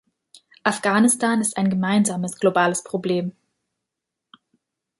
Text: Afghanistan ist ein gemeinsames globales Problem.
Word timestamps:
Afghanistan 0.65 1.41
ist 1.41 1.55
ein 1.57 1.69
gemeinsames 1.69 2.39
globales 2.39 2.83
Problem. 2.83 3.33